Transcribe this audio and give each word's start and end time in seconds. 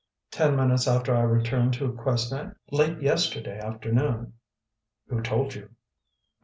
"Ten 0.31 0.55
minutes 0.55 0.87
after 0.87 1.15
I 1.15 1.21
returned 1.21 1.75
to 1.75 1.91
Quesnay, 1.93 2.55
late 2.71 3.03
yesterday 3.03 3.59
afternoon." 3.59 4.33
"Who 5.09 5.21
told 5.21 5.53
you?" 5.53 5.69